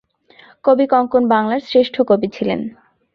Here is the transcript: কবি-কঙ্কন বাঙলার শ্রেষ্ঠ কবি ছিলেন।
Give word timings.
কবি-কঙ্কন 0.65 1.23
বাঙলার 1.27 1.61
শ্রেষ্ঠ 1.61 1.95
কবি 2.09 2.27
ছিলেন। 2.33 2.59